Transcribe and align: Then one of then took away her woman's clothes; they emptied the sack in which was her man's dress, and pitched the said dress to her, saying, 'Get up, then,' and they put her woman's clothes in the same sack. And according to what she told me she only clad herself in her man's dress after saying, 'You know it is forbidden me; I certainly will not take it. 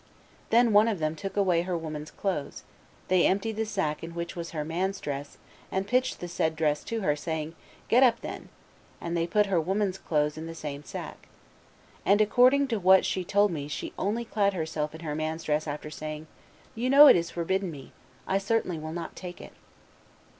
Then 0.49 0.73
one 0.73 0.87
of 0.87 0.97
then 0.97 1.15
took 1.15 1.37
away 1.37 1.61
her 1.61 1.77
woman's 1.77 2.09
clothes; 2.09 2.63
they 3.07 3.27
emptied 3.27 3.55
the 3.55 3.67
sack 3.67 4.03
in 4.03 4.15
which 4.15 4.35
was 4.35 4.49
her 4.49 4.65
man's 4.65 4.99
dress, 4.99 5.37
and 5.71 5.87
pitched 5.87 6.19
the 6.19 6.27
said 6.27 6.55
dress 6.55 6.83
to 6.85 7.01
her, 7.01 7.15
saying, 7.15 7.53
'Get 7.87 8.01
up, 8.01 8.19
then,' 8.21 8.49
and 8.99 9.15
they 9.15 9.27
put 9.27 9.45
her 9.45 9.61
woman's 9.61 9.99
clothes 9.99 10.39
in 10.39 10.47
the 10.47 10.55
same 10.55 10.83
sack. 10.83 11.27
And 12.03 12.19
according 12.19 12.67
to 12.69 12.79
what 12.79 13.05
she 13.05 13.23
told 13.23 13.51
me 13.51 13.67
she 13.67 13.93
only 13.95 14.25
clad 14.25 14.55
herself 14.55 14.95
in 14.95 15.01
her 15.01 15.13
man's 15.13 15.43
dress 15.43 15.67
after 15.67 15.91
saying, 15.91 16.25
'You 16.73 16.89
know 16.89 17.05
it 17.05 17.15
is 17.15 17.29
forbidden 17.29 17.69
me; 17.69 17.91
I 18.25 18.39
certainly 18.39 18.79
will 18.79 18.93
not 18.93 19.15
take 19.15 19.39
it. 19.39 19.53